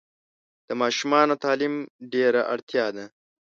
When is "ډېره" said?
2.13-2.41